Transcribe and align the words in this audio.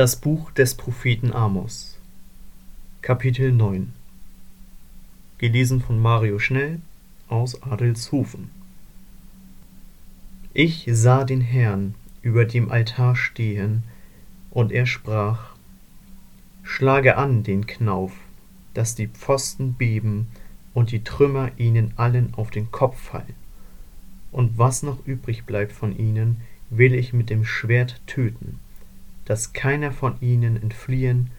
Das 0.00 0.16
Buch 0.16 0.50
des 0.52 0.76
Propheten 0.76 1.30
Amos. 1.30 1.98
Kapitel 3.02 3.52
9 3.52 3.92
Gelesen 5.36 5.82
von 5.82 6.00
Mario 6.00 6.38
Schnell 6.38 6.80
aus 7.28 7.62
Adelshofen. 7.62 8.50
Ich 10.54 10.88
sah 10.90 11.24
den 11.24 11.42
Herrn 11.42 11.96
über 12.22 12.46
dem 12.46 12.70
Altar 12.70 13.14
stehen, 13.14 13.82
und 14.50 14.72
er 14.72 14.86
sprach, 14.86 15.50
Schlage 16.62 17.18
an 17.18 17.42
den 17.42 17.66
Knauf, 17.66 18.14
dass 18.72 18.94
die 18.94 19.08
Pfosten 19.08 19.74
beben 19.74 20.28
und 20.72 20.92
die 20.92 21.04
Trümmer 21.04 21.50
ihnen 21.58 21.92
allen 21.96 22.32
auf 22.32 22.50
den 22.50 22.70
Kopf 22.70 22.98
fallen. 22.98 23.34
Und 24.32 24.56
was 24.56 24.82
noch 24.82 25.06
übrig 25.06 25.44
bleibt 25.44 25.72
von 25.72 25.94
ihnen, 25.94 26.40
will 26.70 26.94
ich 26.94 27.12
mit 27.12 27.28
dem 27.28 27.44
Schwert 27.44 28.00
töten 28.06 28.60
dass 29.30 29.52
keiner 29.52 29.92
von 29.92 30.20
ihnen 30.20 30.60
entfliehen, 30.60 31.30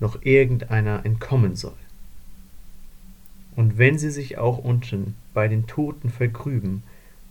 noch 0.00 0.22
irgendeiner 0.22 1.06
entkommen 1.06 1.54
soll. 1.54 1.78
Und 3.54 3.78
wenn 3.78 3.96
sie 3.96 4.10
sich 4.10 4.38
auch 4.38 4.58
unten 4.58 5.14
bei 5.34 5.46
den 5.46 5.68
Toten 5.68 6.10
vergrüben, 6.10 6.82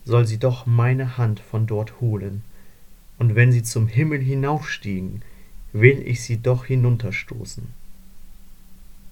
soll 0.06 0.26
sie 0.26 0.38
doch 0.38 0.64
meine 0.64 1.18
Hand 1.18 1.40
von 1.40 1.66
dort 1.66 2.00
holen, 2.00 2.42
und 3.18 3.34
wenn 3.34 3.52
sie 3.52 3.62
zum 3.62 3.86
Himmel 3.86 4.22
hinaufstiegen, 4.22 5.20
will 5.74 6.00
ich 6.06 6.22
sie 6.22 6.38
doch 6.38 6.64
hinunterstoßen. 6.64 7.66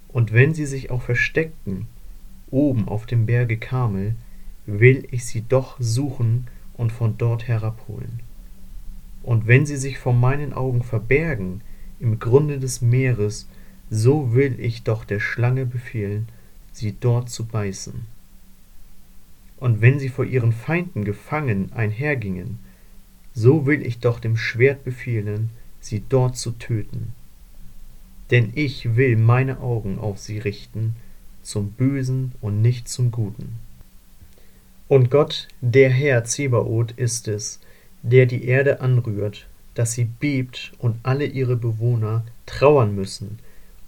Und 0.07 0.33
wenn 0.33 0.55
sie 0.55 0.65
sich 0.65 0.89
auch 0.89 1.03
versteckten, 1.03 1.85
oben 2.49 2.87
auf 2.87 3.05
dem 3.05 3.27
Berge 3.27 3.57
Kamel, 3.57 4.15
will 4.65 5.07
ich 5.11 5.27
sie 5.27 5.43
doch 5.47 5.77
suchen 5.79 6.47
und 6.73 6.91
von 6.91 7.19
dort 7.19 7.47
herabholen. 7.47 8.26
Und 9.27 9.45
wenn 9.45 9.65
sie 9.65 9.75
sich 9.75 9.97
vor 9.97 10.13
meinen 10.13 10.53
Augen 10.53 10.83
verbergen 10.83 11.59
im 11.99 12.17
Grunde 12.17 12.59
des 12.59 12.81
Meeres, 12.81 13.49
so 13.89 14.33
will 14.33 14.57
ich 14.57 14.83
doch 14.83 15.03
der 15.03 15.19
Schlange 15.19 15.65
befehlen, 15.65 16.29
sie 16.71 16.95
dort 16.97 17.29
zu 17.29 17.43
beißen. 17.43 18.05
Und 19.57 19.81
wenn 19.81 19.99
sie 19.99 20.07
vor 20.07 20.23
ihren 20.23 20.53
Feinden 20.53 21.03
gefangen 21.03 21.73
einhergingen, 21.73 22.59
so 23.33 23.65
will 23.65 23.85
ich 23.85 23.99
doch 23.99 24.21
dem 24.21 24.37
Schwert 24.37 24.85
befehlen, 24.85 25.49
sie 25.81 26.03
dort 26.07 26.37
zu 26.37 26.51
töten. 26.51 27.11
Denn 28.31 28.53
ich 28.55 28.95
will 28.95 29.17
meine 29.17 29.59
Augen 29.59 29.99
auf 29.99 30.19
sie 30.19 30.39
richten, 30.39 30.95
zum 31.41 31.71
Bösen 31.71 32.31
und 32.39 32.61
nicht 32.61 32.87
zum 32.87 33.11
Guten. 33.11 33.57
Und 34.87 35.11
Gott, 35.11 35.49
der 35.59 35.89
Herr 35.89 36.23
Zebaoth, 36.23 36.93
ist 36.93 37.27
es, 37.27 37.59
der 38.09 38.25
die 38.25 38.45
Erde 38.45 38.81
anrührt, 38.81 39.47
dass 39.75 39.93
sie 39.93 40.05
bebt 40.05 40.71
und 40.79 40.97
alle 41.03 41.25
ihre 41.25 41.55
Bewohner 41.55 42.23
trauern 42.45 42.95
müssen, 42.95 43.39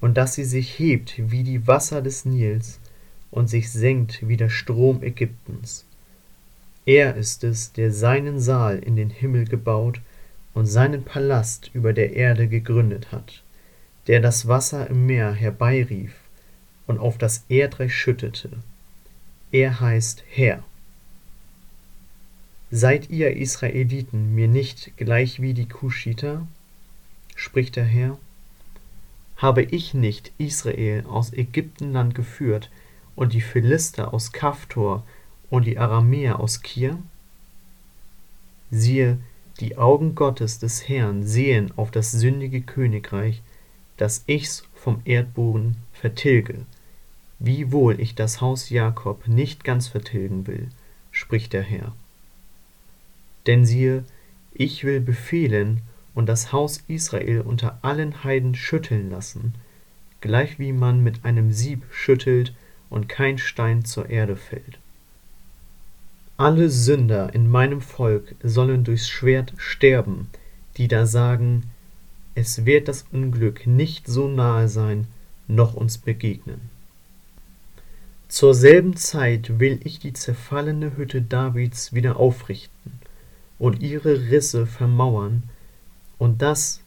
und 0.02 0.18
dass 0.18 0.36
sie 0.36 0.46
sich 0.46 0.80
hebt 0.80 1.16
wie 1.18 1.44
die 1.44 1.68
Wasser 1.68 2.02
des 2.02 2.26
Nils 2.26 2.80
und 3.32 3.50
sich 3.50 3.72
senkt 3.72 4.28
wie 4.28 4.38
der 4.38 4.50
Strom 4.50 5.04
Ägyptens. 5.04 5.86
Er 6.86 7.16
ist 7.16 7.44
es, 7.44 7.74
der 7.74 7.92
seinen 7.92 8.40
Saal 8.40 8.80
in 8.80 8.96
den 8.96 9.10
Himmel 9.10 9.46
gebaut 9.46 10.00
und 10.54 10.66
seinen 10.66 11.04
Palast 11.04 11.70
über 11.74 11.94
der 11.94 12.14
Erde 12.14 12.48
gegründet 12.48 13.12
hat, 13.12 13.44
der 14.08 14.20
das 14.22 14.48
Wasser 14.48 14.90
im 14.90 15.06
Meer 15.06 15.34
herbeirief 15.34 16.16
und 16.88 16.98
auf 16.98 17.18
das 17.18 17.44
Erdreich 17.50 17.94
schüttete. 17.94 18.50
Er 19.52 19.80
heißt 19.80 20.24
Herr. 20.30 20.64
Seid 22.72 23.10
ihr 23.10 23.36
Israeliten 23.36 24.36
mir 24.36 24.48
nicht 24.48 24.96
gleich 24.96 25.42
wie 25.42 25.56
die 25.56 25.68
Kuschiter? 25.68 26.48
spricht 27.36 27.76
der 27.76 27.86
Herr. 27.86 28.20
Habe 29.38 29.64
ich 29.64 29.96
nicht 29.96 30.32
Israel 30.38 31.04
aus 31.08 31.34
Ägyptenland 31.34 32.14
geführt 32.14 32.70
und 33.16 33.34
die 33.34 33.42
Philister 33.42 34.14
aus 34.14 34.34
Kaftor 34.34 35.04
und 35.50 35.66
die 35.66 35.80
Aramäer 35.80 36.40
aus 36.40 36.62
Kir? 36.62 37.00
Siehe, 38.70 39.18
die 39.60 39.78
Augen 39.78 40.14
Gottes 40.14 40.60
des 40.60 40.88
Herrn 40.88 41.24
sehen 41.24 41.74
auf 41.76 41.90
das 41.90 42.12
sündige 42.12 42.62
Königreich, 42.62 43.42
dass 43.98 44.24
ich's 44.28 44.64
vom 44.76 45.02
Erdboden 45.06 45.78
vertilge, 45.92 46.66
wiewohl 47.40 48.00
ich 48.00 48.14
das 48.14 48.42
Haus 48.42 48.70
Jakob 48.70 49.28
nicht 49.28 49.64
ganz 49.64 49.88
vertilgen 49.88 50.46
will, 50.46 50.70
spricht 51.12 51.54
der 51.54 51.64
Herr. 51.64 51.94
Denn 53.50 53.66
siehe, 53.66 54.04
ich 54.54 54.84
will 54.84 55.02
befehlen 55.02 55.82
und 56.14 56.30
das 56.30 56.52
Haus 56.52 56.84
Israel 56.88 57.42
unter 57.42 57.80
allen 57.82 58.24
Heiden 58.24 58.54
schütteln 58.54 59.10
lassen, 59.10 59.56
gleich 60.22 60.60
wie 60.60 60.72
man 60.72 61.02
mit 61.02 61.26
einem 61.26 61.52
Sieb 61.52 61.82
schüttelt 61.90 62.54
und 62.92 63.10
kein 63.10 63.40
Stein 63.40 63.86
zur 63.86 64.08
Erde 64.08 64.36
fällt. 64.36 64.78
Alle 66.38 66.70
Sünder 66.70 67.34
in 67.34 67.50
meinem 67.50 67.82
Volk 67.82 68.36
sollen 68.44 68.84
durchs 68.84 69.10
Schwert 69.10 69.56
sterben, 69.58 70.30
die 70.78 70.88
da 70.88 71.08
sagen, 71.08 71.64
es 72.36 72.68
wird 72.68 72.88
das 72.88 73.08
Unglück 73.12 73.66
nicht 73.66 74.06
so 74.06 74.28
nahe 74.28 74.68
sein, 74.68 75.08
noch 75.48 75.74
uns 75.74 75.98
begegnen. 75.98 76.70
Zur 78.28 78.54
selben 78.54 78.96
Zeit 78.96 79.60
will 79.60 79.80
ich 79.84 79.98
die 79.98 80.14
zerfallene 80.14 80.98
Hütte 80.98 81.24
Davids 81.24 81.94
wieder 81.94 82.18
aufrichten 82.18 82.99
und 83.60 83.82
ihre 83.82 84.32
Risse 84.32 84.66
vermauern 84.66 85.44
und 86.18 86.42
das, 86.42 86.82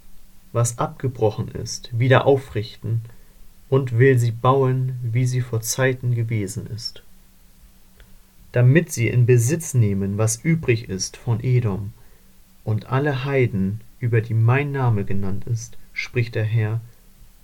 was 0.52 0.78
abgebrochen 0.78 1.48
ist, 1.48 1.96
wieder 1.96 2.26
aufrichten 2.26 3.02
und 3.68 3.98
will 3.98 4.18
sie 4.18 4.32
bauen, 4.32 4.98
wie 5.02 5.26
sie 5.26 5.40
vor 5.40 5.60
Zeiten 5.60 6.14
gewesen 6.14 6.66
ist. 6.66 7.02
Damit 8.52 8.92
sie 8.92 9.08
in 9.08 9.24
Besitz 9.24 9.72
nehmen, 9.72 10.18
was 10.18 10.36
übrig 10.36 10.88
ist 10.88 11.16
von 11.16 11.42
Edom 11.42 11.92
und 12.64 12.86
alle 12.86 13.24
Heiden, 13.24 13.80
über 13.98 14.20
die 14.20 14.34
mein 14.34 14.72
Name 14.72 15.04
genannt 15.04 15.46
ist, 15.46 15.78
spricht 15.92 16.34
der 16.34 16.44
Herr, 16.44 16.80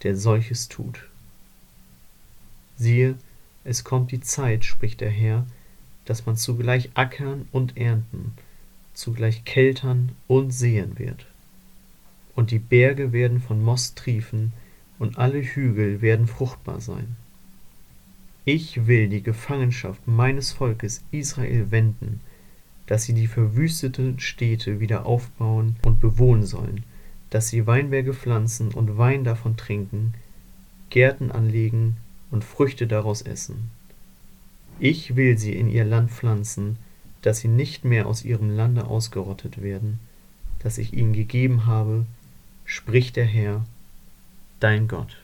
der 0.03 0.17
solches 0.17 0.69
tut. 0.69 1.09
Siehe, 2.77 3.17
es 3.65 3.85
kommt 3.85 4.13
die 4.13 4.21
Zeit, 4.21 4.65
spricht 4.65 5.01
der 5.01 5.11
Herr, 5.11 5.47
dass 6.05 6.27
man 6.27 6.37
zugleich 6.37 6.91
ackern 6.95 7.49
und 7.53 7.77
ernten, 7.77 8.35
zugleich 8.99 9.45
keltern 9.45 10.11
und 10.27 10.51
sehen 10.51 10.99
wird. 10.99 11.27
Und 12.35 12.51
die 12.51 12.59
Berge 12.59 13.13
werden 13.13 13.41
von 13.41 13.63
Most 13.63 13.97
triefen, 13.97 14.53
und 14.99 15.17
alle 15.17 15.41
Hügel 15.41 16.03
werden 16.03 16.27
fruchtbar 16.27 16.81
sein. 16.81 17.15
Ich 18.45 18.89
will 18.89 19.09
die 19.09 19.23
Gefangenschaft 19.23 20.09
meines 20.09 20.51
Volkes 20.51 21.05
Israel 21.13 21.71
wenden, 21.71 22.21
dass 22.87 23.05
sie 23.05 23.13
die 23.13 23.29
verwüsteten 23.29 24.19
Städte 24.19 24.81
wieder 24.81 25.07
aufbauen 25.07 25.77
und 25.85 26.01
bewohnen 26.01 26.45
sollen, 26.45 26.83
dass 27.31 27.49
sie 27.49 27.69
Weinberge 27.69 28.15
pflanzen 28.15 28.73
und 28.73 28.99
Wein 28.99 29.23
davon 29.23 29.57
trinken, 29.57 30.15
Gärten 30.91 31.31
anlegen 31.31 31.99
und 32.33 32.43
Früchte 32.43 32.89
daraus 32.89 33.23
essen. 33.23 33.71
Ich 34.81 35.15
will 35.15 35.39
sie 35.39 35.53
in 35.55 35.69
ihr 35.69 35.85
Land 35.85 36.11
pflanzen, 36.11 36.79
dass 37.23 37.41
sie 37.41 37.49
nicht 37.49 37.85
mehr 37.85 38.07
aus 38.07 38.25
ihrem 38.25 38.51
Lande 38.51 38.85
ausgerottet 38.85 39.63
werden, 39.63 40.01
das 40.61 40.79
ich 40.79 40.93
ihnen 40.93 41.13
gegeben 41.13 41.67
habe, 41.67 42.07
spricht 42.65 43.17
der 43.17 43.27
Herr, 43.27 43.65
dein 44.61 44.89
Gott. 44.89 45.17